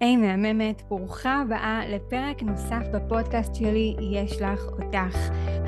[0.00, 5.18] היי מהממת, ברוכה הבאה לפרק נוסף בפודקאסט שלי "יש לך אותך".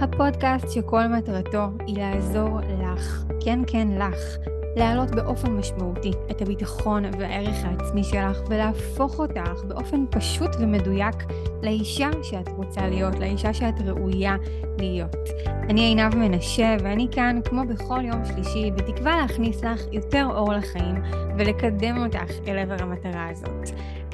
[0.01, 4.37] הפודקאסט שכל מטרתו היא לעזור לך, כן כן לך,
[4.77, 11.17] להעלות באופן משמעותי את הביטחון והערך העצמי שלך ולהפוך אותך באופן פשוט ומדויק
[11.63, 14.37] לאישה שאת רוצה להיות, לאישה שאת ראויה
[14.79, 15.17] להיות.
[15.47, 21.03] אני עינב מנשה ואני כאן כמו בכל יום שלישי בתקווה להכניס לך יותר אור לחיים
[21.39, 23.71] ולקדם אותך אל עבר המטרה הזאת.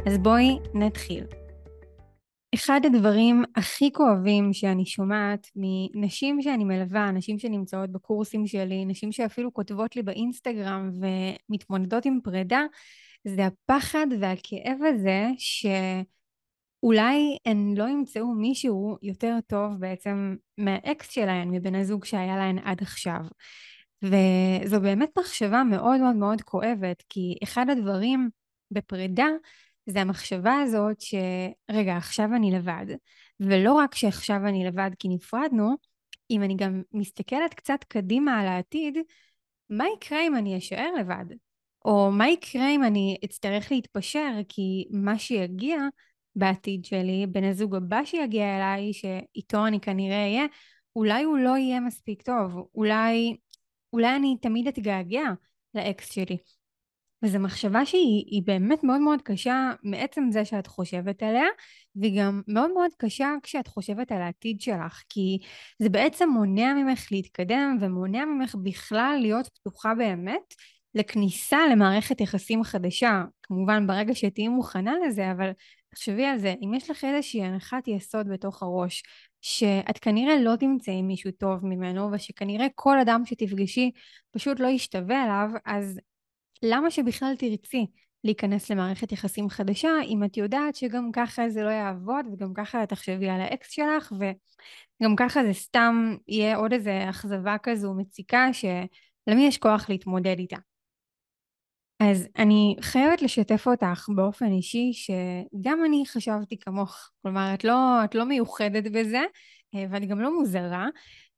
[0.07, 1.25] אז בואי נתחיל.
[2.54, 9.54] אחד הדברים הכי כואבים שאני שומעת מנשים שאני מלווה, נשים שנמצאות בקורסים שלי, נשים שאפילו
[9.54, 12.62] כותבות לי באינסטגרם ומתמודדות עם פרידה,
[13.25, 21.75] זה הפחד והכאב הזה שאולי הן לא ימצאו מישהו יותר טוב בעצם מהאקס שלהן, מבן
[21.75, 23.21] הזוג שהיה להן עד עכשיו.
[24.03, 28.29] וזו באמת מחשבה מאוד מאוד מאוד כואבת, כי אחד הדברים
[28.71, 29.26] בפרידה
[29.86, 32.86] זה המחשבה הזאת שרגע, עכשיו אני לבד.
[33.41, 35.75] ולא רק שעכשיו אני לבד כי נפרדנו,
[36.31, 38.98] אם אני גם מסתכלת קצת קדימה על העתיד,
[39.70, 41.25] מה יקרה אם אני אשאר לבד?
[41.84, 45.78] או מה יקרה אם אני אצטרך להתפשר כי מה שיגיע
[46.37, 50.44] בעתיד שלי, בן הזוג הבא שיגיע אליי, שאיתו אני כנראה אהיה,
[50.97, 53.37] אולי הוא לא יהיה מספיק טוב, אולי,
[53.92, 55.25] אולי אני תמיד אתגעגע
[55.75, 56.37] לאקס שלי.
[57.25, 61.47] וזו מחשבה שהיא באמת מאוד מאוד קשה מעצם זה שאת חושבת עליה,
[61.97, 65.39] והיא גם מאוד מאוד קשה כשאת חושבת על העתיד שלך, כי
[65.78, 70.55] זה בעצם מונע ממך להתקדם ומונע ממך בכלל להיות פתוחה באמת
[70.94, 73.25] לכניסה למערכת יחסים חדשה.
[73.42, 75.50] כמובן ברגע שתהיי מוכנה לזה, אבל
[75.88, 79.03] תחשבי על זה, אם יש לך איזושהי הנחת יסוד בתוך הראש,
[79.41, 83.91] שאת כנראה לא תמצאי מישהו טוב ממנו, ושכנראה כל אדם שתפגשי
[84.31, 86.00] פשוט לא ישתווה אליו, אז
[86.62, 87.86] למה שבכלל תרצי
[88.24, 93.28] להיכנס למערכת יחסים חדשה אם את יודעת שגם ככה זה לא יעבוד וגם ככה תחשבי
[93.28, 99.59] על האקס שלך וגם ככה זה סתם יהיה עוד איזה אכזבה כזו מציקה שלמי יש
[99.59, 100.56] כוח להתמודד איתה.
[102.00, 108.14] אז אני חייבת לשתף אותך באופן אישי שגם אני חשבתי כמוך, כלומר את לא, את
[108.14, 109.22] לא מיוחדת בזה
[109.75, 110.87] ואני גם לא מוזרה,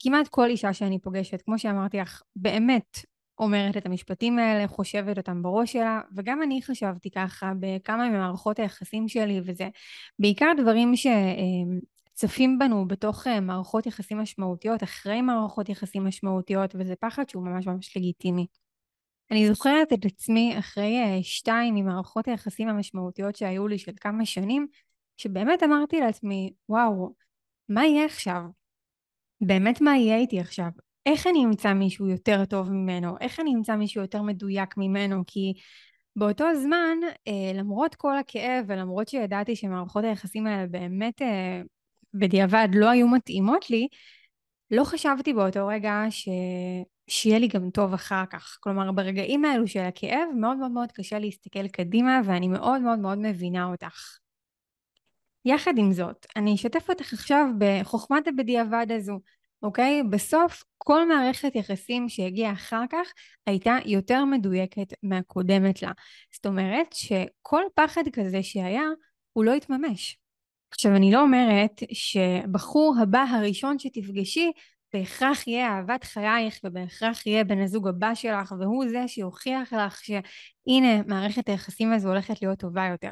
[0.02, 2.98] כמעט כל אישה שאני פוגשת, כמו שאמרתי לך, באמת
[3.38, 9.08] אומרת את המשפטים האלה, חושבת אותם בראש שלה, וגם אני חשבתי ככה בכמה ממערכות היחסים
[9.08, 9.68] שלי, וזה
[10.18, 17.28] בעיקר דברים שצפים בנו בתוך אה, מערכות יחסים משמעותיות, אחרי מערכות יחסים משמעותיות, וזה פחד
[17.28, 18.46] שהוא ממש ממש לגיטימי.
[19.30, 24.66] אני זוכרת את עצמי אחרי אה, שתיים ממערכות היחסים המשמעותיות שהיו לי של כמה שנים,
[25.16, 27.14] שבאמת אמרתי לעצמי, וואו,
[27.68, 28.42] מה יהיה עכשיו?
[29.40, 30.68] באמת מה יהיה איתי עכשיו?
[31.06, 33.16] איך אני אמצא מישהו יותר טוב ממנו?
[33.20, 35.22] איך אני אמצא מישהו יותר מדויק ממנו?
[35.26, 35.52] כי
[36.16, 41.62] באותו זמן, אה, למרות כל הכאב ולמרות שידעתי שמערכות היחסים האלה באמת אה,
[42.14, 43.88] בדיעבד לא היו מתאימות לי,
[44.70, 46.28] לא חשבתי באותו רגע ש...
[47.08, 48.58] שיהיה לי גם טוב אחר כך.
[48.60, 53.18] כלומר, ברגעים האלו של הכאב מאוד מאוד מאוד קשה להסתכל קדימה ואני מאוד מאוד מאוד
[53.18, 54.18] מבינה אותך.
[55.44, 59.20] יחד עם זאת, אני אשתף אותך עכשיו בחוכמת הבדיעבד הזו.
[59.66, 60.02] אוקיי?
[60.10, 63.12] בסוף כל מערכת יחסים שהגיעה אחר כך
[63.46, 65.92] הייתה יותר מדויקת מהקודמת לה.
[66.34, 68.84] זאת אומרת שכל פחד כזה שהיה,
[69.32, 70.18] הוא לא התממש.
[70.70, 74.52] עכשיו אני לא אומרת שבחור הבא הראשון שתפגשי
[74.92, 81.02] בהכרח יהיה אהבת חייך ובהכרח יהיה בן הזוג הבא שלך והוא זה שיוכיח לך שהנה
[81.06, 83.10] מערכת היחסים הזו הולכת להיות טובה יותר.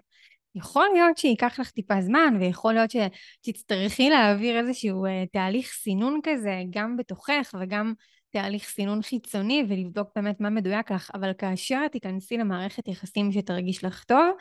[0.55, 6.63] יכול להיות שייקח לך טיפה זמן, ויכול להיות שתצטרכי להעביר איזשהו uh, תהליך סינון כזה,
[6.71, 7.93] גם בתוכך וגם
[8.31, 14.05] תהליך סינון חיצוני, ולבדוק באמת מה מדויק לך, אבל כאשר תיכנסי למערכת יחסים שתרגיש לך
[14.05, 14.37] טוב,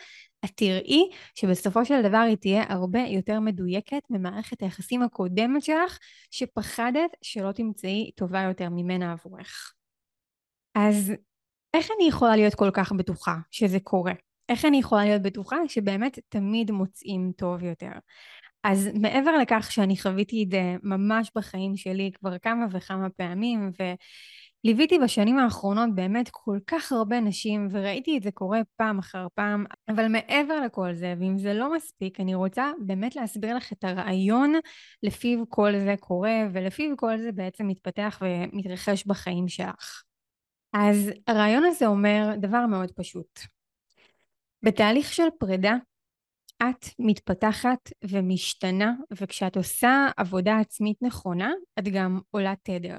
[0.45, 5.97] את תראי שבסופו של דבר היא תהיה הרבה יותר מדויקת ממערכת היחסים הקודמת שלך,
[6.31, 9.73] שפחדת שלא תמצאי טובה יותר ממנה עבורך.
[10.75, 11.13] אז
[11.73, 14.13] איך אני יכולה להיות כל כך בטוחה שזה קורה?
[14.49, 17.91] איך אני יכולה להיות בטוחה שבאמת תמיד מוצאים טוב יותר?
[18.63, 23.71] אז מעבר לכך שאני חוויתי את זה ממש בחיים שלי כבר כמה וכמה פעמים
[24.63, 29.65] וליוויתי בשנים האחרונות באמת כל כך הרבה נשים וראיתי את זה קורה פעם אחר פעם
[29.89, 34.53] אבל מעבר לכל זה ואם זה לא מספיק אני רוצה באמת להסביר לך את הרעיון
[35.03, 40.03] לפיו כל זה קורה ולפיו כל זה בעצם מתפתח ומתרחש בחיים שלך.
[40.73, 43.39] אז הרעיון הזה אומר דבר מאוד פשוט
[44.63, 45.73] בתהליך של פרידה
[46.69, 52.97] את מתפתחת ומשתנה וכשאת עושה עבודה עצמית נכונה את גם עולה תדר.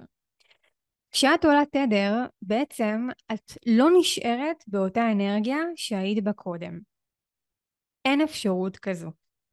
[1.10, 6.80] כשאת עולה תדר בעצם את לא נשארת באותה אנרגיה שהיית בה קודם.
[8.04, 9.10] אין אפשרות כזו.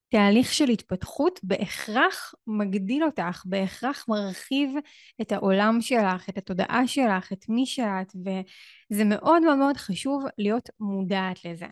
[0.09, 4.75] תהליך של התפתחות בהכרח מגדיל אותך, בהכרח מרחיב
[5.21, 11.45] את העולם שלך, את התודעה שלך, את מי שאת, וזה מאוד מאוד חשוב להיות מודעת
[11.45, 11.65] לזה.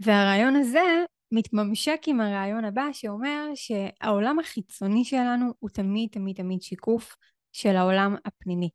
[0.00, 7.16] והרעיון הזה מתממשק עם הרעיון הבא שאומר שהעולם החיצוני שלנו הוא תמיד תמיד תמיד שיקוף
[7.52, 8.70] של העולם הפנימי.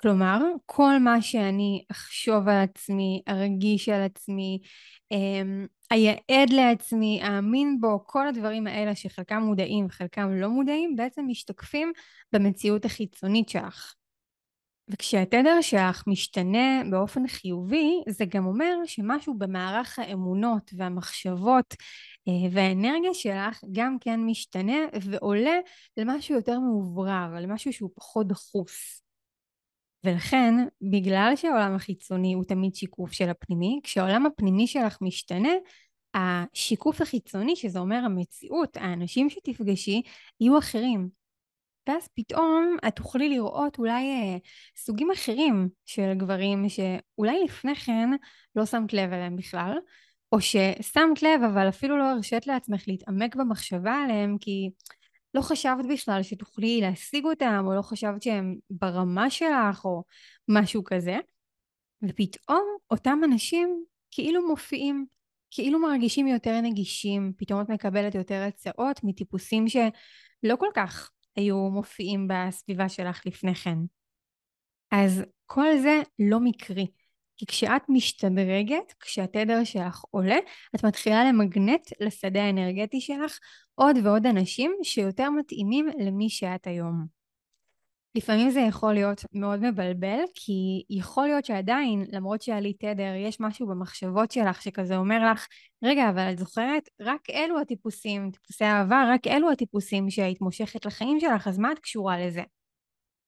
[0.00, 4.58] כלומר, כל מה שאני אחשוב על עצמי, ארגיש על עצמי,
[5.12, 11.92] אמ, אייעד לעצמי, אאמין בו, כל הדברים האלה שחלקם מודעים וחלקם לא מודעים, בעצם משתקפים
[12.32, 13.94] במציאות החיצונית שלך.
[14.90, 21.74] וכשהתדר שלך משתנה באופן חיובי, זה גם אומר שמשהו במערך האמונות והמחשבות
[22.28, 25.58] אה, והאנרגיה שלך גם כן משתנה ועולה
[25.96, 29.02] למשהו יותר מאוברר, למשהו שהוא פחות דחוס.
[30.04, 35.52] ולכן, בגלל שהעולם החיצוני הוא תמיד שיקוף של הפנימי, כשהעולם הפנימי שלך משתנה,
[36.14, 40.02] השיקוף החיצוני, שזה אומר המציאות, האנשים שתפגשי,
[40.40, 41.08] יהיו אחרים.
[41.88, 44.36] ואז פתאום את תוכלי לראות אולי אה,
[44.76, 48.10] סוגים אחרים של גברים שאולי לפני כן
[48.56, 49.78] לא שמת לב אליהם בכלל,
[50.32, 54.70] או ששמת לב אבל אפילו לא הרשית לעצמך להתעמק במחשבה עליהם כי
[55.34, 60.04] לא חשבת בכלל שתוכלי להשיג אותם, או לא חשבת שהם ברמה שלך, או
[60.48, 61.16] משהו כזה,
[62.08, 65.06] ופתאום אותם אנשים כאילו מופיעים,
[65.50, 72.28] כאילו מרגישים יותר נגישים, פתאום את מקבלת יותר הצעות מטיפוסים שלא כל כך היו מופיעים
[72.28, 73.78] בסביבה שלך לפני כן.
[74.90, 76.86] אז כל זה לא מקרי.
[77.36, 80.36] כי כשאת משתדרגת, כשהתדר שלך עולה,
[80.74, 83.38] את מתחילה למגנט לשדה האנרגטי שלך
[83.74, 87.17] עוד ועוד אנשים שיותר מתאימים למי שאת היום.
[88.14, 93.66] לפעמים זה יכול להיות מאוד מבלבל, כי יכול להיות שעדיין, למרות שעלית תדר, יש משהו
[93.66, 95.46] במחשבות שלך שכזה אומר לך,
[95.84, 96.88] רגע, אבל את זוכרת?
[97.00, 101.78] רק אלו הטיפוסים, טיפוסי אהבה, רק אלו הטיפוסים שהיית מושכת לחיים שלך, אז מה את
[101.78, 102.42] קשורה לזה?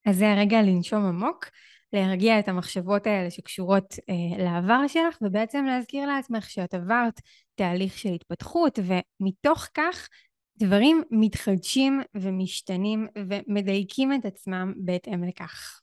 [0.06, 1.46] אז זה הרגע לנשום עמוק
[1.92, 7.20] להרגיע את המחשבות האלה שקשורות אה, לעבר שלך, ובעצם להזכיר לעצמך שאת עברת
[7.54, 10.08] תהליך של התפתחות, ומתוך כך
[10.60, 15.80] דברים מתחדשים ומשתנים ומדייקים את עצמם בהתאם לכך.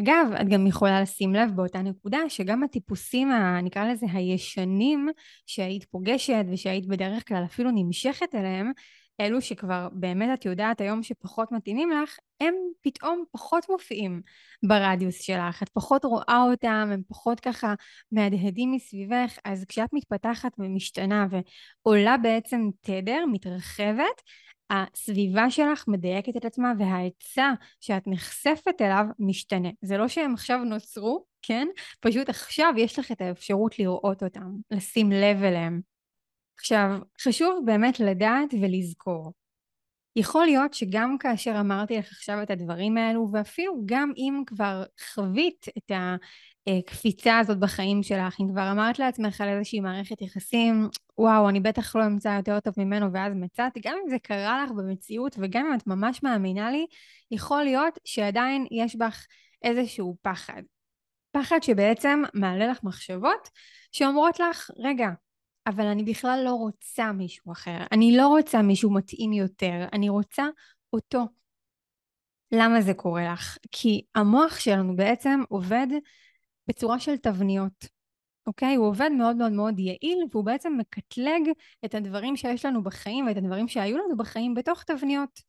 [0.00, 5.08] אגב, את גם יכולה לשים לב באותה נקודה שגם הטיפוסים, ה, נקרא לזה הישנים,
[5.46, 8.72] שהיית פוגשת ושהיית בדרך כלל אפילו נמשכת אליהם,
[9.20, 14.22] אלו שכבר באמת את יודעת היום שפחות מתאימים לך, הם פתאום פחות מופיעים
[14.62, 17.74] ברדיוס שלך, את פחות רואה אותם, הם פחות ככה
[18.12, 21.26] מהדהדים מסביבך, אז כשאת מתפתחת ומשתנה
[21.84, 24.22] ועולה בעצם תדר, מתרחבת,
[24.70, 29.68] הסביבה שלך מדייקת את עצמה וההיצע שאת נחשפת אליו משתנה.
[29.82, 31.68] זה לא שהם עכשיו נוצרו, כן?
[32.00, 35.93] פשוט עכשיו יש לך את האפשרות לראות אותם, לשים לב אליהם.
[36.58, 39.32] עכשיו, חשוב באמת לדעת ולזכור.
[40.16, 44.84] יכול להיות שגם כאשר אמרתי לך עכשיו את הדברים האלו, ואפילו גם אם כבר
[45.14, 45.92] חווית את
[46.66, 51.96] הקפיצה הזאת בחיים שלך, אם כבר אמרת לעצמך על איזושהי מערכת יחסים, וואו, אני בטח
[51.96, 55.74] לא אמצא יותר טוב ממנו ואז מצאת, גם אם זה קרה לך במציאות וגם אם
[55.74, 56.86] את ממש מאמינה לי,
[57.30, 59.26] יכול להיות שעדיין יש בך
[59.62, 60.62] איזשהו פחד.
[61.30, 63.48] פחד שבעצם מעלה לך מחשבות
[63.92, 65.08] שאומרות לך, רגע,
[65.66, 67.78] אבל אני בכלל לא רוצה מישהו אחר.
[67.92, 70.46] אני לא רוצה מישהו מתאים יותר, אני רוצה
[70.92, 71.24] אותו.
[72.52, 73.58] למה זה קורה לך?
[73.72, 75.86] כי המוח שלנו בעצם עובד
[76.68, 77.86] בצורה של תבניות,
[78.46, 78.74] אוקיי?
[78.74, 81.48] הוא עובד מאוד מאוד מאוד יעיל והוא בעצם מקטלג
[81.84, 85.40] את הדברים שיש לנו בחיים ואת הדברים שהיו לנו בחיים בתוך תבניות.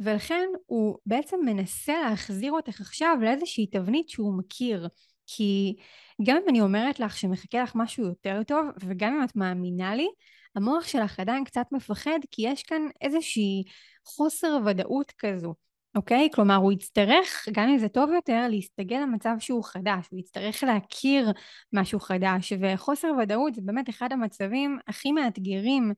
[0.00, 4.88] ולכן הוא בעצם מנסה להחזיר אותך עכשיו לאיזושהי תבנית שהוא מכיר.
[5.26, 5.76] כי
[6.26, 10.08] גם אם אני אומרת לך שמחכה לך משהו יותר טוב, וגם אם את מאמינה לי,
[10.56, 13.64] המוח שלך עדיין קצת מפחד, כי יש כאן איזושהי
[14.04, 15.54] חוסר ודאות כזו,
[15.96, 16.28] אוקיי?
[16.34, 21.32] כלומר, הוא יצטרך, גם אם זה טוב יותר, להסתגל למצב שהוא חדש, הוא יצטרך להכיר
[21.72, 25.92] משהו חדש, וחוסר ודאות זה באמת אחד המצבים הכי מאתגרים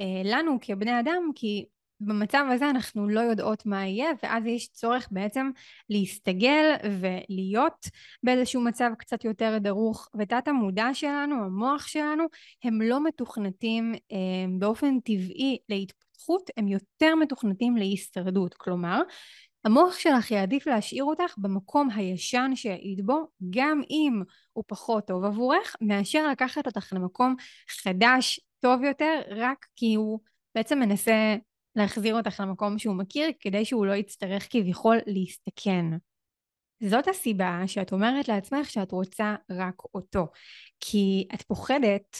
[0.00, 1.66] אה, לנו כבני אדם, כי
[2.06, 5.50] במצב הזה אנחנו לא יודעות מה יהיה ואז יש צורך בעצם
[5.90, 7.86] להסתגל ולהיות
[8.22, 10.08] באיזשהו מצב קצת יותר דרוך.
[10.18, 12.24] ותת המודע שלנו, המוח שלנו,
[12.64, 14.18] הם לא מתוכנתים אה,
[14.58, 19.02] באופן טבעי להתפתחות, הם יותר מתוכנתים להישרדות, כלומר
[19.64, 25.76] המוח שלך יעדיף להשאיר אותך במקום הישן שהיית בו, גם אם הוא פחות טוב עבורך,
[25.80, 27.34] מאשר לקחת אותך למקום
[27.82, 30.20] חדש, טוב יותר, רק כי הוא
[30.54, 31.36] בעצם מנסה
[31.76, 35.84] להחזיר אותך למקום שהוא מכיר כדי שהוא לא יצטרך כביכול להסתכן.
[36.82, 40.26] זאת הסיבה שאת אומרת לעצמך שאת רוצה רק אותו.
[40.80, 42.16] כי את פוחדת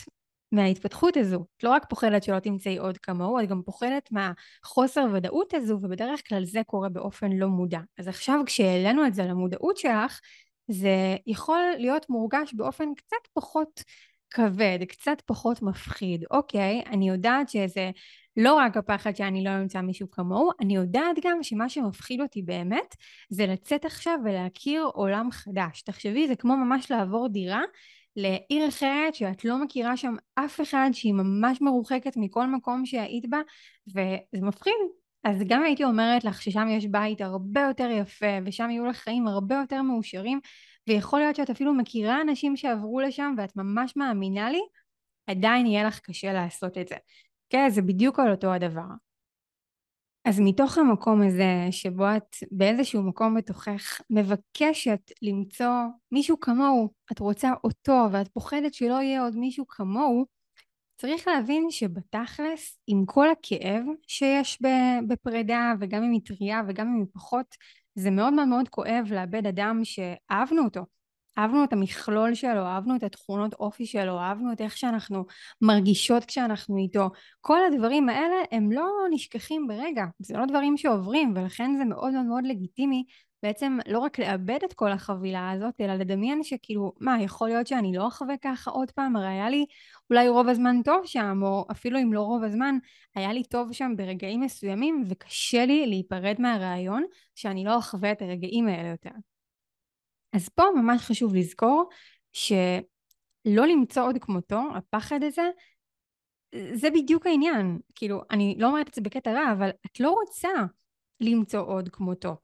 [0.53, 1.45] מההתפתחות הזו.
[1.57, 6.29] את לא רק פוחדת שלא תמצאי עוד כמוהו, את גם פוחדת מהחוסר ודאות הזו, ובדרך
[6.29, 7.81] כלל זה קורה באופן לא מודע.
[7.99, 10.21] אז עכשיו כשהעלינו את זה למודעות שלך,
[10.69, 13.83] זה יכול להיות מורגש באופן קצת פחות
[14.31, 16.25] כבד, קצת פחות מפחיד.
[16.31, 17.91] אוקיי, אני יודעת שזה
[18.37, 22.97] לא רק הפחד שאני לא אמצא מישהו כמוהו, אני יודעת גם שמה שמפחיד אותי באמת
[23.31, 25.83] זה לצאת עכשיו ולהכיר עולם חדש.
[25.83, 27.63] תחשבי, זה כמו ממש לעבור דירה
[28.17, 33.41] לעיר אחרת שאת לא מכירה שם אף אחד, שהיא ממש מרוחקת מכל מקום שהיית בה,
[33.89, 34.73] וזה מפחיד.
[35.25, 39.29] אז גם הייתי אומרת לך ששם יש בית הרבה יותר יפה, ושם יהיו לך חיים
[39.29, 40.41] הרבה יותר מאושרים,
[40.89, 44.61] ויכול להיות שאת אפילו מכירה אנשים שעברו לשם ואת ממש מאמינה לי,
[45.27, 46.97] עדיין יהיה לך קשה לעשות את זה.
[47.53, 48.89] כן, זה בדיוק על אותו הדבר.
[50.25, 57.53] אז מתוך המקום הזה, שבו את באיזשהו מקום בתוכך מבקשת למצוא מישהו כמוהו, את רוצה
[57.65, 60.27] אותו ואת פוחדת שלא יהיה עוד מישהו כמוהו,
[60.97, 64.59] צריך להבין שבתכלס, עם כל הכאב שיש
[65.09, 67.47] בפרידה וגם אם היא טריה וגם אם היא פחות,
[67.95, 70.85] זה מאוד מאוד מאוד כואב לאבד אדם שאהבנו אותו.
[71.39, 75.25] אהבנו את המכלול שלו, אהבנו את התכונות אופי שלו, אהבנו את איך שאנחנו
[75.61, 77.11] מרגישות כשאנחנו איתו.
[77.41, 82.27] כל הדברים האלה הם לא נשכחים ברגע, זה לא דברים שעוברים, ולכן זה מאוד מאוד
[82.27, 83.05] מאוד לגיטימי
[83.43, 87.93] בעצם לא רק לאבד את כל החבילה הזאת, אלא לדמיין שכאילו, מה, יכול להיות שאני
[87.97, 89.17] לא אחווה ככה עוד פעם?
[89.17, 89.67] הרי היה לי
[90.11, 92.79] אולי רוב הזמן טוב שם, או אפילו אם לא רוב הזמן,
[93.15, 98.69] היה לי טוב שם ברגעים מסוימים, וקשה לי להיפרד מהרעיון שאני לא אחווה את הרגעים
[98.69, 99.11] האלה יותר.
[100.33, 101.89] אז פה ממש חשוב לזכור
[102.33, 105.49] שלא למצוא עוד כמותו, הפחד הזה,
[106.73, 107.79] זה בדיוק העניין.
[107.95, 110.49] כאילו, אני לא אומרת את זה בקטע רע, אבל את לא רוצה
[111.21, 112.37] למצוא עוד כמותו,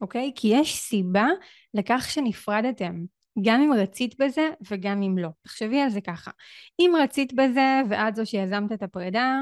[0.00, 0.32] אוקיי?
[0.34, 1.26] כי יש סיבה
[1.74, 3.04] לכך שנפרדתם.
[3.42, 5.28] גם אם רצית בזה וגם אם לא.
[5.42, 6.30] תחשבי על זה ככה.
[6.80, 9.40] אם רצית בזה ואת זו שיזמת את הפרידה,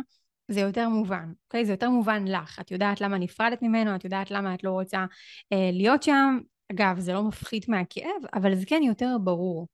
[0.49, 1.65] זה יותר מובן, אוקיי?
[1.65, 2.61] זה יותר מובן לך.
[2.61, 5.05] את יודעת למה נפרדת ממנו, את יודעת למה את לא רוצה
[5.53, 6.39] אה, להיות שם,
[6.71, 9.69] אגב, זה לא מפחית מהכאב, אבל זה כן יותר ברור.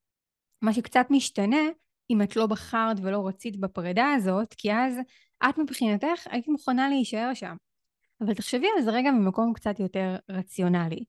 [0.62, 1.62] מה שקצת משתנה,
[2.11, 4.95] אם את לא בחרת ולא רצית בפרידה הזאת, כי אז
[5.49, 7.57] את מבחינתך היית מוכנה להישאר שם.
[8.21, 11.05] אבל תחשבי על זה רגע ממקום קצת יותר רציונלי.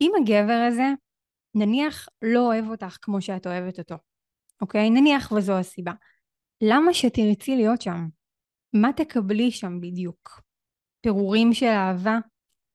[0.00, 0.86] אם הגבר הזה,
[1.54, 3.94] נניח לא אוהב אותך כמו שאת אוהבת אותו,
[4.60, 4.90] אוקיי?
[4.90, 5.92] נניח וזו הסיבה.
[6.62, 8.06] למה שתרצי להיות שם?
[8.72, 10.40] מה תקבלי שם בדיוק?
[11.00, 12.18] פירורים של אהבה?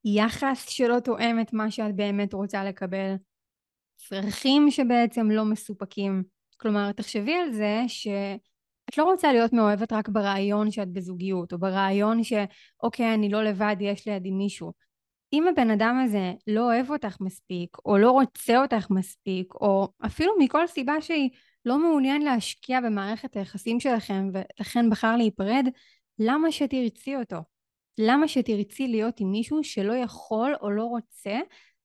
[0.06, 3.16] יחס שלא תואם את מה שאת באמת רוצה לקבל,
[3.96, 6.24] צרכים שבעצם לא מסופקים.
[6.58, 12.22] כלומר, תחשבי על זה שאת לא רוצה להיות מאוהבת רק ברעיון שאת בזוגיות, או ברעיון
[12.24, 14.72] שאוקיי, אני לא לבד, יש לידי מישהו.
[15.34, 20.34] אם הבן אדם הזה לא אוהב אותך מספיק, או לא רוצה אותך מספיק, או אפילו
[20.40, 21.30] מכל סיבה שהיא
[21.66, 25.68] לא מעוניין להשקיע במערכת היחסים שלכם, ולכן בחר להיפרד,
[26.20, 27.53] למה שתרצי אותו?
[27.98, 31.40] למה שתרצי להיות עם מישהו שלא יכול או לא רוצה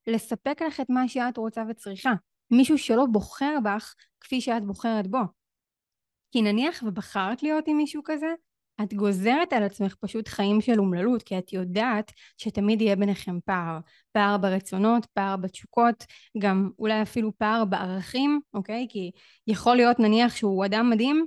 [0.07, 2.13] לספק לך את מה שאת רוצה וצריכה?
[2.51, 5.19] מישהו שלא בוחר בך כפי שאת בוחרת בו.
[6.33, 8.27] כי נניח ובחרת להיות עם מישהו כזה,
[8.83, 13.79] את גוזרת על עצמך פשוט חיים של אומללות, כי את יודעת שתמיד יהיה ביניכם פער.
[14.13, 16.05] פער ברצונות, פער בתשוקות,
[16.39, 18.87] גם אולי אפילו פער בערכים, אוקיי?
[18.91, 19.11] כי
[19.47, 21.27] יכול להיות נניח שהוא אדם מדהים,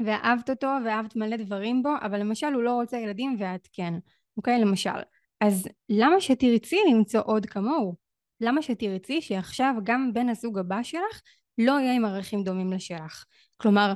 [0.00, 3.94] ואהבת אותו ואהבת מלא דברים בו, אבל למשל הוא לא רוצה ילדים ואת כן,
[4.36, 4.60] אוקיי?
[4.60, 4.90] למשל.
[5.40, 7.94] אז למה שתרצי למצוא עוד כמוהו?
[8.40, 11.20] למה שתרצי שעכשיו גם בן הזוג הבא שלך
[11.58, 13.24] לא יהיה עם ערכים דומים לשלך?
[13.56, 13.92] כלומר,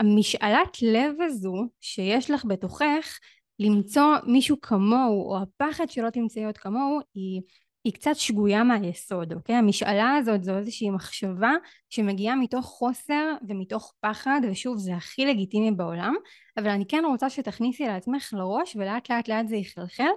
[0.00, 3.18] המשאלת לב הזו שיש לך בתוכך
[3.58, 7.40] למצוא מישהו כמוהו, או הפחד שלא תמצאי עוד כמוהו, היא
[7.86, 9.54] היא קצת שגויה מהיסוד, אוקיי?
[9.54, 11.52] המשאלה הזאת זו איזושהי מחשבה
[11.90, 16.14] שמגיעה מתוך חוסר ומתוך פחד, ושוב זה הכי לגיטימי בעולם,
[16.56, 20.08] אבל אני כן רוצה שתכניסי לעצמך לראש ולאט לאט לאט זה יחלחל,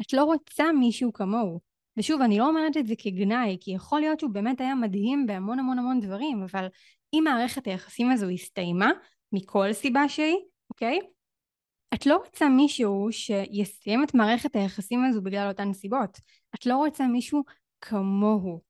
[0.00, 1.60] את לא רוצה מישהו כמוהו.
[1.96, 5.58] ושוב, אני לא אומרת את זה כגנאי, כי יכול להיות שהוא באמת היה מדהים בהמון
[5.58, 6.66] המון המון דברים, אבל
[7.14, 8.90] אם מערכת היחסים הזו הסתיימה,
[9.32, 10.36] מכל סיבה שהיא,
[10.70, 10.98] אוקיי?
[11.94, 16.18] את לא רוצה מישהו שיסיים את מערכת היחסים הזו בגלל אותן סיבות.
[16.54, 17.42] את לא רוצה מישהו
[17.80, 18.60] כמוהו,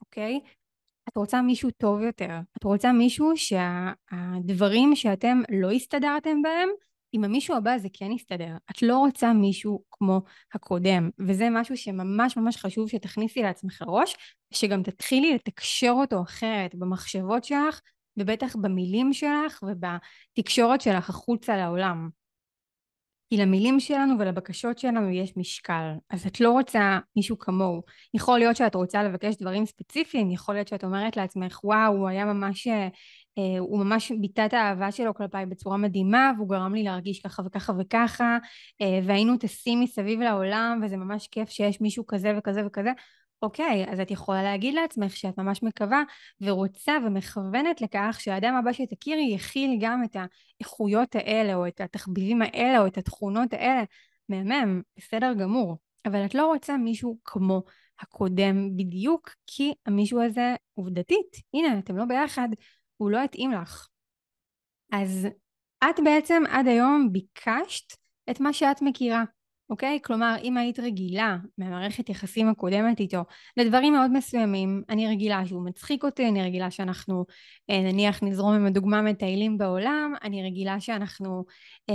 [0.00, 0.40] אוקיי?
[1.08, 2.38] את רוצה מישהו טוב יותר.
[2.58, 6.68] את רוצה מישהו שהדברים שאתם לא הסתדרתם בהם,
[7.12, 8.56] עם המישהו הבא זה כן יסתדר.
[8.70, 10.20] את לא רוצה מישהו כמו
[10.54, 14.16] הקודם, וזה משהו שממש ממש חשוב שתכניסי לעצמך לראש,
[14.50, 17.80] שגם תתחילי לתקשר אותו אחרת במחשבות שלך,
[18.16, 22.08] ובטח במילים שלך ובתקשורת שלך החוצה לעולם.
[23.30, 25.92] כי למילים שלנו ולבקשות שלנו יש משקל.
[26.10, 27.82] אז את לא רוצה מישהו כמוהו.
[28.14, 32.24] יכול להיות שאת רוצה לבקש דברים ספציפיים, יכול להיות שאת אומרת לעצמך, וואו, הוא היה
[32.24, 32.68] ממש
[33.38, 37.42] אה, הוא ממש ביטא את האהבה שלו כלפיי בצורה מדהימה והוא גרם לי להרגיש ככה
[37.46, 38.38] וככה וככה
[38.80, 42.90] אה, והיינו טסים מסביב לעולם וזה ממש כיף שיש מישהו כזה וכזה וכזה
[43.42, 46.02] אוקיי, אז את יכולה להגיד לעצמך שאת ממש מקווה
[46.40, 50.16] ורוצה ומכוונת לכך שהאדם הבא שתכירי יכיל גם את
[50.60, 53.84] האיכויות האלה או את התחביבים האלה או את התכונות האלה.
[54.28, 55.76] מהמם, בסדר גמור.
[56.06, 57.62] אבל את לא רוצה מישהו כמו
[58.00, 62.48] הקודם בדיוק, כי המישהו הזה עובדתית, הנה, אתם לא ביחד,
[62.96, 63.88] הוא לא יתאים לך.
[64.92, 65.28] אז
[65.84, 67.92] את בעצם עד היום ביקשת
[68.30, 69.24] את מה שאת מכירה.
[69.70, 69.98] אוקיי?
[70.04, 73.24] כלומר, אם היית רגילה מהמערכת יחסים הקודמת איתו
[73.56, 77.24] לדברים מאוד מסוימים, אני רגילה שהוא מצחיק אותי, אני רגילה שאנחנו
[77.70, 81.44] אה, נניח נזרום עם הדוגמה מטיילים בעולם, אני רגילה שאנחנו
[81.90, 81.94] אה,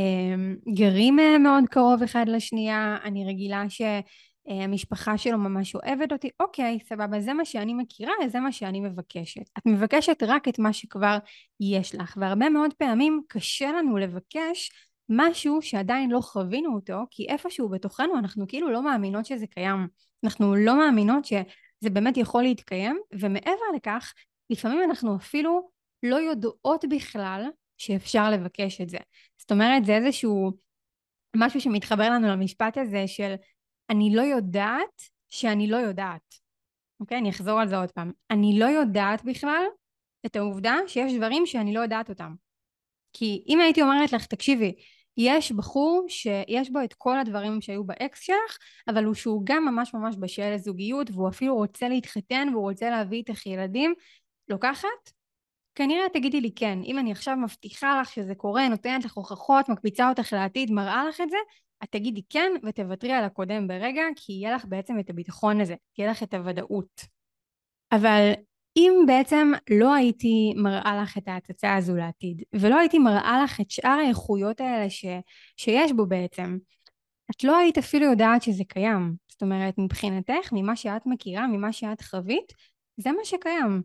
[0.73, 7.19] גרים אה, מאוד קרוב אחד לשנייה, אני רגילה שהמשפחה שלו ממש אוהבת אותי, אוקיי, סבבה,
[7.19, 9.49] זה מה שאני מכירה, זה מה שאני מבקשת.
[9.57, 11.17] את מבקשת רק את מה שכבר
[11.59, 14.71] יש לך, והרבה מאוד פעמים קשה לנו לבקש
[15.11, 19.87] משהו שעדיין לא חווינו אותו, כי איפשהו בתוכנו אנחנו כאילו לא מאמינות שזה קיים.
[20.23, 24.13] אנחנו לא מאמינות שזה באמת יכול להתקיים, ומעבר לכך,
[24.49, 25.69] לפעמים אנחנו אפילו
[26.03, 27.45] לא יודעות בכלל
[27.77, 28.97] שאפשר לבקש את זה.
[29.37, 30.51] זאת אומרת, זה איזשהו
[31.35, 33.33] משהו שמתחבר לנו למשפט הזה של
[33.89, 36.35] אני לא יודעת שאני לא יודעת.
[36.99, 37.17] אוקיי?
[37.17, 38.11] אני אחזור על זה עוד פעם.
[38.31, 39.63] אני לא יודעת בכלל
[40.25, 42.33] את העובדה שיש דברים שאני לא יודעת אותם.
[43.13, 44.75] כי אם הייתי אומרת לך, תקשיבי,
[45.17, 49.93] יש בחור שיש בו את כל הדברים שהיו באקס שלך, אבל הוא שהוא גם ממש
[49.93, 53.93] ממש בשל לזוגיות, והוא אפילו רוצה להתחתן והוא רוצה להביא איתך ילדים,
[54.49, 55.11] לוקחת?
[55.75, 56.79] כנראה תגידי לי כן.
[56.83, 61.21] אם אני עכשיו מבטיחה לך שזה קורה, נותנת לך הוכחות, מקפיצה אותך לעתיד, מראה לך
[61.21, 61.37] את זה,
[61.83, 66.11] את תגידי כן ותוותרי על הקודם ברגע, כי יהיה לך בעצם את הביטחון הזה, תהיה
[66.11, 67.05] לך את הוודאות.
[67.91, 68.31] אבל
[68.77, 73.71] אם בעצם לא הייתי מראה לך את ההצצה הזו לעתיד, ולא הייתי מראה לך את
[73.71, 75.05] שאר האיכויות האלה ש,
[75.57, 76.57] שיש בו בעצם,
[77.31, 79.15] את לא היית אפילו יודעת שזה קיים.
[79.27, 82.53] זאת אומרת, מבחינתך, ממה שאת מכירה, ממה שאת חווית,
[82.97, 83.81] זה מה שקיים.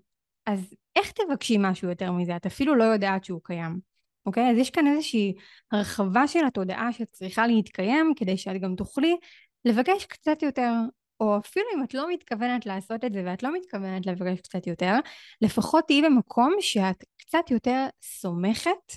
[0.46, 2.36] אז איך תבקשי משהו יותר מזה?
[2.36, 3.80] את אפילו לא יודעת שהוא קיים.
[4.26, 4.50] אוקיי?
[4.50, 5.34] אז יש כאן איזושהי
[5.72, 9.16] הרחבה של התודעה שצריכה להתקיים כדי שאת גם תוכלי
[9.64, 10.72] לבקש קצת יותר
[11.20, 14.94] או אפילו אם את לא מתכוונת לעשות את זה ואת לא מתכוונת לבקש קצת יותר,
[15.40, 18.92] לפחות תהיי במקום שאת קצת יותר סומכת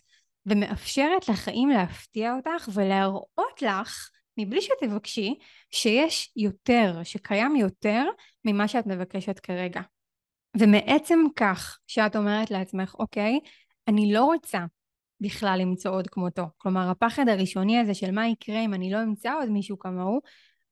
[0.46, 5.36] ומאפשרת לחיים להפתיע אותך ולהראות לך, מבלי שתבקשי,
[5.72, 8.06] שיש יותר, שקיים יותר
[8.46, 9.82] ממה שאת מבקשת כרגע.
[10.58, 13.40] ומעצם כך שאת אומרת לעצמך, אוקיי,
[13.88, 14.66] אני לא רוצה
[15.22, 16.44] בכלל למצוא עוד כמותו.
[16.58, 20.20] כלומר, הפחד הראשוני הזה של מה יקרה אם אני לא אמצא עוד מישהו כמוהו,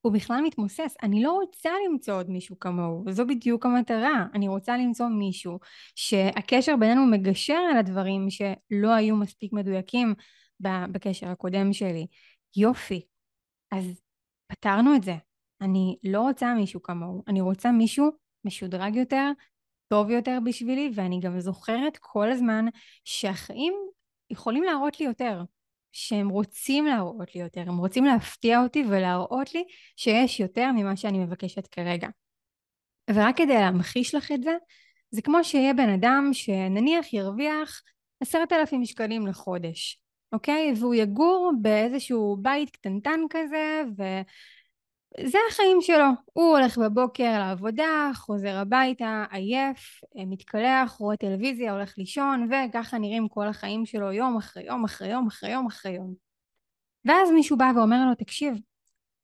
[0.08, 0.96] הוא בכלל מתמוסס.
[1.02, 4.26] אני לא רוצה למצוא עוד מישהו כמוהו, וזו בדיוק המטרה.
[4.34, 5.58] אני רוצה למצוא מישהו
[5.94, 10.14] שהקשר בינינו מגשר על הדברים שלא היו מספיק מדויקים
[10.60, 12.06] בקשר הקודם שלי.
[12.56, 13.00] יופי.
[13.70, 14.00] אז
[14.46, 15.14] פתרנו את זה.
[15.60, 18.10] אני לא רוצה מישהו כמוהו, אני רוצה מישהו
[18.44, 19.30] משודרג יותר,
[19.88, 22.64] טוב יותר בשבילי, ואני גם זוכרת כל הזמן
[23.04, 23.74] שהחיים
[24.30, 25.42] יכולים להראות לי יותר.
[25.92, 29.64] שהם רוצים להראות לי יותר, הם רוצים להפתיע אותי ולהראות לי
[29.96, 32.08] שיש יותר ממה שאני מבקשת כרגע.
[33.10, 34.56] ורק כדי להמחיש לך את זה,
[35.10, 37.82] זה כמו שיהיה בן אדם שנניח ירוויח
[38.20, 40.72] עשרת אלפים שקלים לחודש, אוקיי?
[40.76, 44.02] והוא יגור באיזשהו בית קטנטן כזה, ו...
[45.16, 46.06] זה החיים שלו.
[46.32, 53.28] הוא הולך בבוקר לעבודה, חוזר הביתה, עייף, אה, מתקלח, רואה טלוויזיה, הולך לישון, וככה נראים
[53.28, 56.14] כל החיים שלו יום אחרי יום אחרי יום אחרי יום אחרי יום.
[57.04, 58.54] ואז מישהו בא ואומר לו, תקשיב,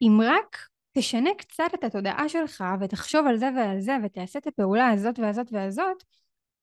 [0.02, 0.58] אם רק
[0.92, 5.46] תשנה קצת את התודעה שלך ותחשוב על זה ועל זה ותעשה את הפעולה הזאת והזאת
[5.52, 6.02] והזאת,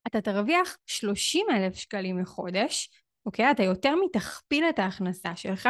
[0.08, 2.90] אתה תרוויח 30 אלף שקלים לחודש,
[3.26, 3.52] אוקיי?
[3.52, 5.70] אתה יותר מתכפיל את ההכנסה שלך,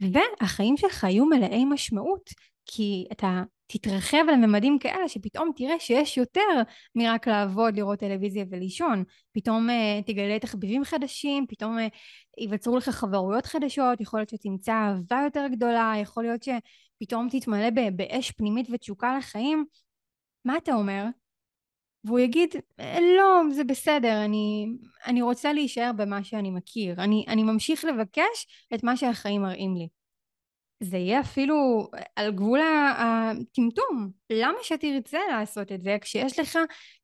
[0.00, 2.30] והחיים שלך יהיו מלאי משמעות,
[2.70, 6.62] כי אתה תתרחב על ממדים כאלה שפתאום תראה שיש יותר
[6.94, 9.04] מרק לעבוד, לראות טלוויזיה ולישון.
[9.32, 11.82] פתאום uh, תגלה תחביבים חדשים, פתאום uh,
[12.38, 18.30] ייווצרו לך חברויות חדשות, יכול להיות שתמצא אהבה יותר גדולה, יכול להיות שפתאום תתמלא באש
[18.30, 19.64] פנימית ותשוקה לחיים.
[20.44, 21.04] מה אתה אומר?
[22.04, 22.54] והוא יגיד,
[23.18, 24.66] לא, זה בסדר, אני,
[25.06, 29.88] אני רוצה להישאר במה שאני מכיר, אני, אני ממשיך לבקש את מה שהחיים מראים לי.
[30.80, 32.60] זה יהיה אפילו על גבול
[32.98, 34.10] הטמטום.
[34.32, 36.58] למה שתרצה לעשות את זה כשיש לך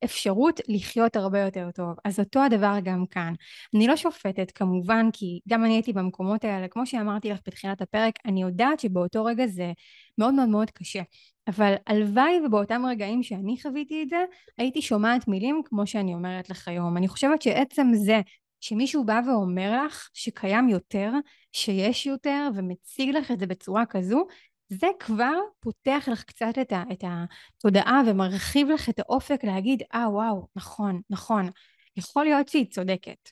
[0.05, 1.95] אפשרות לחיות הרבה יותר טוב?
[2.05, 3.33] אז אותו הדבר גם כאן.
[3.77, 8.15] אני לא שופטת כמובן, כי גם אני הייתי במקומות האלה, כמו שאמרתי לך בתחילת הפרק,
[8.27, 9.73] אני יודעת שבאותו רגע זה
[10.19, 11.03] מאוד מאוד מאוד קשה.
[11.49, 14.25] אבל הלוואי ובאותם רגעים שאני חוויתי את זה,
[14.59, 16.97] הייתי שומעת מילים כמו שאני אומרת לך היום.
[16.97, 18.21] אני חושבת שעצם זה
[18.65, 21.13] שמישהו בא ואומר לך שקיים יותר,
[21.53, 24.27] שיש יותר, ומציג לך את זה בצורה כזו,
[24.69, 30.05] זה כבר פותח לך קצת את, ה, את התודעה ומרחיב לך את האופק להגיד, אה
[30.05, 31.51] ah, וואו, נכון, נכון,
[31.97, 33.31] יכול להיות שהיא צודקת.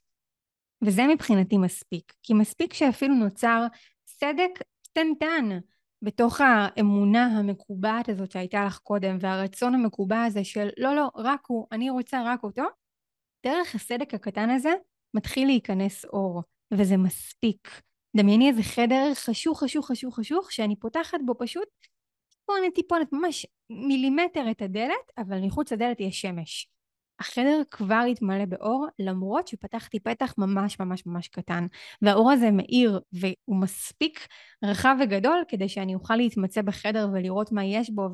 [0.84, 3.66] וזה מבחינתי מספיק, כי מספיק שאפילו נוצר
[4.06, 5.58] סדק קטנטן
[6.02, 11.66] בתוך האמונה המקובעת הזאת שהייתה לך קודם, והרצון המקובע הזה של לא, לא, רק הוא,
[11.72, 12.64] אני רוצה רק אותו,
[13.44, 14.72] דרך הסדק הקטן הזה
[15.14, 17.80] מתחיל להיכנס אור, וזה מספיק.
[18.16, 21.68] דמייני איזה חדר חשוך חשוך חשוך חשוך שאני פותחת בו פשוט
[22.30, 26.68] טיפונת טיפונת ממש מילימטר את הדלת אבל מחוץ לדלת יש שמש.
[27.18, 31.66] החדר כבר התמלא באור למרות שפתחתי פתח ממש ממש ממש קטן
[32.02, 34.26] והאור הזה מאיר והוא מספיק
[34.64, 38.08] רחב וגדול כדי שאני אוכל להתמצא בחדר ולראות מה יש בו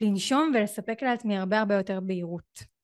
[0.00, 2.75] ולנשום ולספק לעצמי הרבה הרבה יותר בהירות.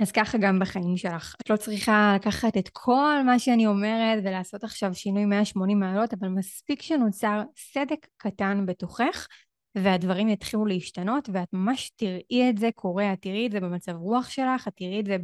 [0.00, 1.34] אז ככה גם בחיים שלך.
[1.42, 6.28] את לא צריכה לקחת את כל מה שאני אומרת ולעשות עכשיו שינוי 180 מעלות, אבל
[6.28, 9.26] מספיק שנוצר סדק קטן בתוכך,
[9.74, 14.30] והדברים יתחילו להשתנות, ואת ממש תראי את זה קורה, את תראי את זה במצב רוח
[14.30, 15.16] שלך, את תראי את זה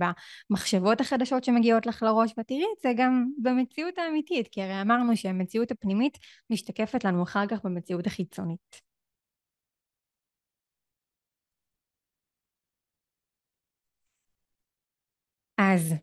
[0.51, 5.17] במחשבות החדשות שמגיעות לך לראש, ואת תראי את זה גם במציאות האמיתית, כי הרי אמרנו
[5.17, 6.19] שהמציאות הפנימית
[6.51, 8.96] משתקפת לנו אחר כך במציאות החיצונית.
[15.75, 15.95] אז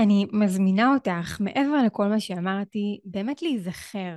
[0.00, 4.16] אני מזמינה אותך, מעבר לכל מה שאמרתי, באמת להיזכר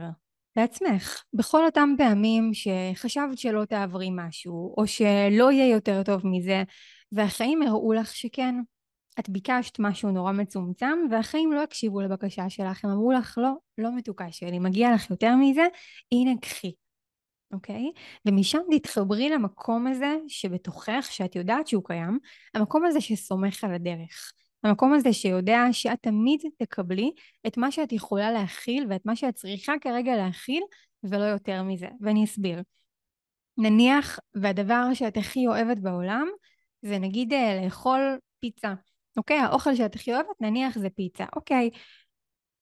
[0.55, 6.63] לעצמך בכל אותם פעמים שחשבת שלא תעברי משהו, או שלא יהיה יותר טוב מזה,
[7.11, 8.55] והחיים הראו לך שכן.
[9.19, 13.95] את ביקשת משהו נורא מצומצם, והחיים לא הקשיבו לבקשה שלך, הם אמרו לך, לא, לא
[13.95, 15.63] מתוקה שלי, מגיע לך יותר מזה,
[16.11, 16.71] הנה קחי.
[17.53, 17.91] אוקיי?
[18.25, 22.19] ומשם תתחברי למקום הזה שבתוכך, שאת יודעת שהוא קיים,
[22.53, 24.33] המקום הזה שסומך על הדרך.
[24.63, 27.11] המקום הזה שיודע שאת תמיד תקבלי
[27.47, 30.63] את מה שאת יכולה להכיל ואת מה שאת צריכה כרגע להכיל
[31.03, 31.87] ולא יותר מזה.
[32.01, 32.61] ואני אסביר.
[33.57, 36.27] נניח והדבר שאת הכי אוהבת בעולם
[36.81, 38.73] זה נגיד אה, לאכול פיצה.
[39.17, 39.37] אוקיי?
[39.37, 41.25] האוכל שאת הכי אוהבת נניח זה פיצה.
[41.35, 41.69] אוקיי.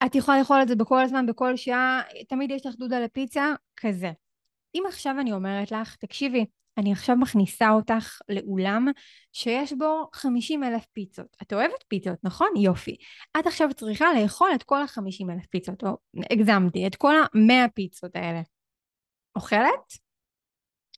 [0.06, 4.12] את יכולה לאכול את זה בכל הזמן, בכל שעה, תמיד יש לך דודה לפיצה, כזה.
[4.76, 6.46] אם עכשיו אני אומרת לך, תקשיבי,
[6.78, 8.88] אני עכשיו מכניסה אותך לאולם
[9.34, 11.38] שיש בו 50 אלף פיצות.
[11.42, 12.48] את אוהבת פיצות, נכון?
[12.58, 12.96] יופי.
[13.40, 15.98] את עכשיו צריכה לאכול את כל ה-50 אלף פיצות, או
[16.32, 18.42] הגזמתי, את כל ה-100 פיצות האלה.
[19.36, 19.94] אוכלת?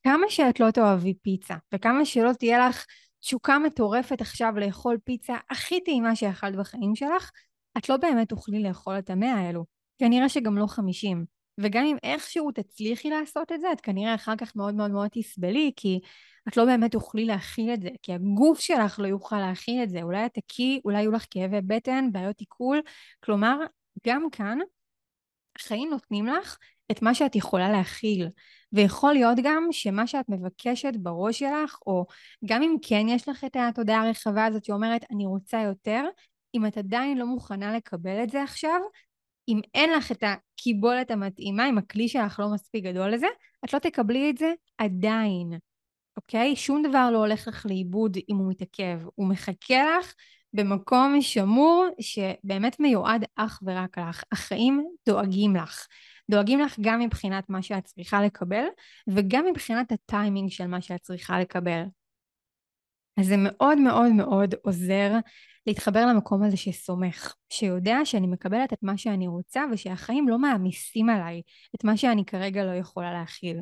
[0.04, 2.84] כמה שאת לא תאהבי פיצה, וכמה שלא תהיה לך
[3.20, 7.30] תשוקה מטורפת עכשיו לאכול פיצה הכי טעימה שאכלת בחיים שלך,
[7.78, 9.64] את לא באמת תוכלי לאכול את המאה האלו.
[9.98, 11.33] כנראה שגם לא 50.
[11.58, 15.72] וגם אם איכשהו תצליחי לעשות את זה, את כנראה אחר כך מאוד מאוד מאוד תסבלי,
[15.76, 16.00] כי
[16.48, 20.02] את לא באמת תוכלי להכיל את זה, כי הגוף שלך לא יוכל להכיל את זה.
[20.02, 22.80] אולי את תקי, אולי יהיו לך כאבי בטן, בעיות עיכול.
[23.24, 23.58] כלומר,
[24.06, 24.58] גם כאן,
[25.56, 26.58] החיים נותנים לך
[26.90, 28.28] את מה שאת יכולה להכיל.
[28.72, 32.06] ויכול להיות גם שמה שאת מבקשת בראש שלך, או
[32.44, 36.04] גם אם כן יש לך את התודעה הרחבה הזאת שאומרת, אני רוצה יותר,
[36.54, 38.80] אם את עדיין לא מוכנה לקבל את זה עכשיו,
[39.48, 43.26] אם אין לך את הקיבולת המתאימה, אם הכלי שלך לא מספיק גדול לזה,
[43.64, 45.52] את לא תקבלי את זה עדיין,
[46.16, 46.56] אוקיי?
[46.56, 49.00] שום דבר לא הולך לך לאיבוד אם הוא מתעכב.
[49.14, 50.14] הוא מחכה לך
[50.52, 54.24] במקום שמור שבאמת מיועד אך ורק לך.
[54.32, 55.86] החיים דואגים לך.
[56.30, 58.64] דואגים לך גם מבחינת מה שאת צריכה לקבל,
[59.08, 61.82] וגם מבחינת הטיימינג של מה שאת צריכה לקבל.
[63.20, 65.12] אז זה מאוד מאוד מאוד עוזר
[65.66, 71.42] להתחבר למקום הזה שסומך, שיודע שאני מקבלת את מה שאני רוצה ושהחיים לא מעמיסים עליי
[71.74, 73.60] את מה שאני כרגע לא יכולה להכיל.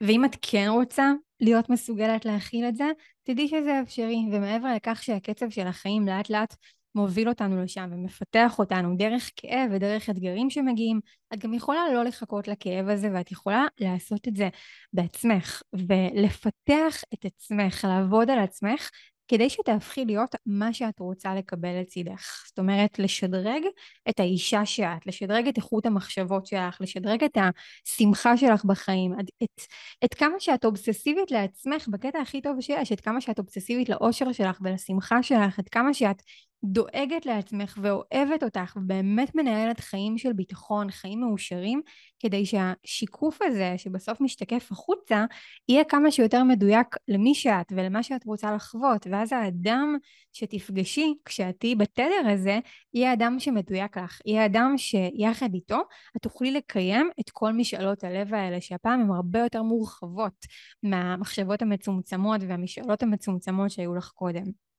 [0.00, 2.90] ואם את כן רוצה להיות מסוגלת להכיל את זה,
[3.22, 6.56] תדעי שזה אפשרי, ומעבר לכך שהקצב של החיים לאט לאט
[6.94, 11.00] מוביל אותנו לשם ומפתח אותנו דרך כאב ודרך אתגרים שמגיעים,
[11.34, 14.48] את גם יכולה לא לחכות לכאב הזה ואת יכולה לעשות את זה
[14.92, 18.90] בעצמך ולפתח את עצמך, לעבוד על עצמך
[19.28, 22.44] כדי שתהפכי להיות מה שאת רוצה לקבל לצידך.
[22.46, 23.62] זאת אומרת, לשדרג
[24.08, 27.38] את האישה שאת, לשדרג את איכות המחשבות שלך, לשדרג את
[27.86, 29.60] השמחה שלך בחיים, את, את,
[30.04, 34.58] את כמה שאת אובססיבית לעצמך בקטע הכי טוב שיש, את כמה שאת אובססיבית לאושר שלך
[34.62, 36.22] ולשמחה שלך, את כמה שאת
[36.64, 41.80] דואגת לעצמך ואוהבת אותך ובאמת מנהלת חיים של ביטחון, חיים מאושרים,
[42.20, 45.24] כדי שהשיקוף הזה שבסוף משתקף החוצה,
[45.68, 49.96] יהיה כמה שיותר מדויק למי שאת ולמה שאת רוצה לחוות, ואז האדם
[50.32, 52.58] שתפגשי כשאת תהיי בתדר הזה,
[52.94, 55.78] יהיה אדם שמדויק לך, יהיה אדם שיחד איתו
[56.16, 60.46] את תוכלי לקיים את כל משאלות הלב האלה, שהפעם הן הרבה יותר מורחבות
[60.82, 64.73] מהמחשבות המצומצמות והמשאלות המצומצמות שהיו לך קודם.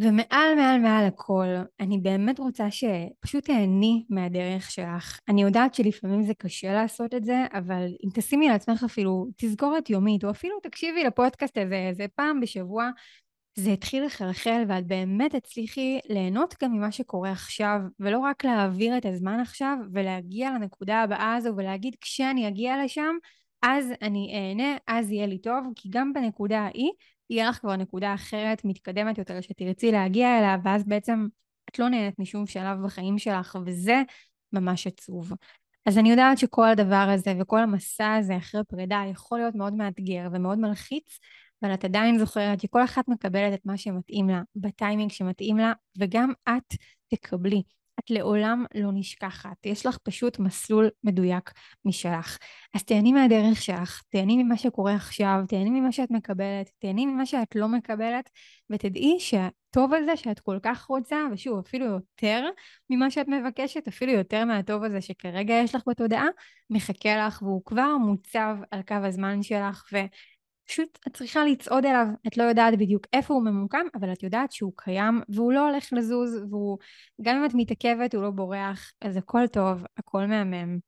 [0.00, 1.46] ומעל מעל מעל הכל,
[1.80, 5.18] אני באמת רוצה שפשוט תהני מהדרך שלך.
[5.28, 10.24] אני יודעת שלפעמים זה קשה לעשות את זה, אבל אם תשימי לעצמך אפילו תזכורת יומית,
[10.24, 12.90] או אפילו תקשיבי לפודקאסט הזה איזה פעם בשבוע,
[13.54, 19.06] זה התחיל לחלחל ואת באמת תצליחי ליהנות גם ממה שקורה עכשיו, ולא רק להעביר את
[19.06, 23.16] הזמן עכשיו ולהגיע לנקודה הבאה הזו ולהגיד כשאני אגיע לשם,
[23.62, 26.90] אז אני אהנה, אז יהיה לי טוב, כי גם בנקודה ההיא
[27.32, 31.26] תהיה לך כבר נקודה אחרת, מתקדמת יותר, שתרצי להגיע אליה, ואז בעצם
[31.70, 34.02] את לא נהנית משום שלב בחיים שלך, וזה
[34.52, 35.32] ממש עצוב.
[35.86, 40.28] אז אני יודעת שכל הדבר הזה וכל המסע הזה אחרי פרידה יכול להיות מאוד מאתגר
[40.32, 41.18] ומאוד מלחיץ,
[41.62, 46.32] אבל את עדיין זוכרת שכל אחת מקבלת את מה שמתאים לה, בטיימינג שמתאים לה, וגם
[46.48, 46.74] את
[47.08, 47.62] תקבלי.
[48.04, 51.50] את לעולם לא נשכחת, יש לך פשוט מסלול מדויק
[51.84, 52.38] משלך.
[52.74, 57.54] אז תהני מהדרך שלך, תהני ממה שקורה עכשיו, תהני ממה שאת מקבלת, תהני ממה שאת
[57.54, 58.30] לא מקבלת,
[58.70, 62.48] ותדעי שהטוב הזה שאת כל כך רוצה, ושוב, אפילו יותר
[62.90, 66.26] ממה שאת מבקשת, אפילו יותר מהטוב הזה שכרגע יש לך בתודעה,
[66.70, 69.96] מחכה לך והוא כבר מוצב על קו הזמן שלך, ו...
[70.66, 74.52] פשוט את צריכה לצעוד אליו, את לא יודעת בדיוק איפה הוא ממוקם, אבל את יודעת
[74.52, 76.78] שהוא קיים והוא לא הולך לזוז, והוא,
[77.22, 80.78] גם אם את מתעכבת הוא לא בורח, אז הכל טוב, הכל מהמם,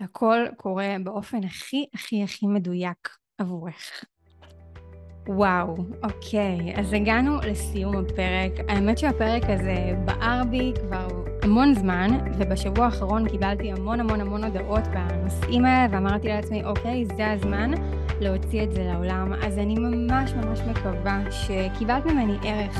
[0.00, 4.04] הכל קורה באופן הכי הכי הכי מדויק עבורך.
[5.28, 8.52] וואו, אוקיי, אז הגענו לסיום הפרק.
[8.68, 14.82] האמת שהפרק הזה בער בי כבר המון זמן, ובשבוע האחרון קיבלתי המון המון המון הודעות
[14.86, 17.70] בנושאים האלה, ואמרתי לעצמי, אוקיי, זה הזמן
[18.20, 19.32] להוציא את זה לעולם.
[19.42, 22.78] אז אני ממש ממש מקווה שקיבלת ממני ערך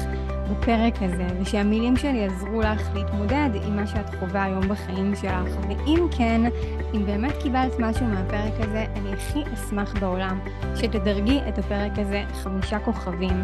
[0.50, 5.57] בפרק הזה, ושהמילים שלי יעזרו לך להתמודד עם מה שאת חווה היום בחיים שלך.
[5.68, 6.40] ואם כן,
[6.94, 10.38] אם באמת קיבלת משהו מהפרק הזה, אני הכי אשמח בעולם
[10.76, 13.42] שתדרגי את הפרק הזה חמישה כוכבים.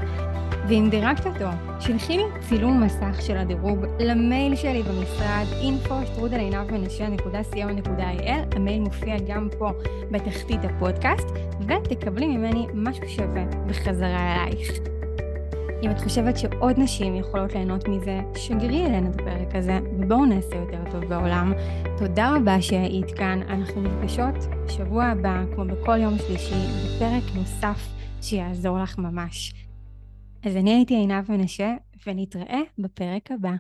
[0.68, 1.48] ואם דירגת אותו,
[1.81, 9.70] שלחי לי צילום מסך של הדירוג למייל שלי במשרד info.שטרודל.עינב.co.il המייל מופיע גם פה
[10.11, 11.27] בתחתית הפודקאסט
[11.61, 14.70] ותקבלי ממני משהו שווה בחזרה אלייך.
[15.83, 20.57] אם את חושבת שעוד נשים יכולות ליהנות מזה, שגרי אלינו את הפרק הזה, ובואו נעשה
[20.57, 21.53] יותר טוב בעולם.
[21.98, 24.35] תודה רבה שהיית כאן, אנחנו נפגשות
[24.66, 27.88] בשבוע הבא, כמו בכל יום שלישי, בפרק נוסף
[28.22, 29.63] שיעזור לך ממש.
[30.46, 31.74] אז אני הייתי עינב מנשה,
[32.07, 33.52] ונתראה בפרק הבא.